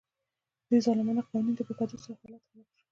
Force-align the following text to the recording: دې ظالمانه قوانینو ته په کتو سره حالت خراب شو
دې 0.69 0.77
ظالمانه 0.85 1.21
قوانینو 1.27 1.57
ته 1.59 1.63
په 1.67 1.73
کتو 1.79 1.95
سره 2.03 2.15
حالت 2.21 2.41
خراب 2.49 2.63
شو 2.67 2.77